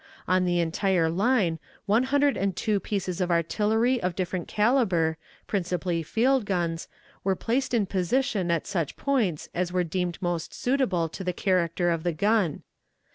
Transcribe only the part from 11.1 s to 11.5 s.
the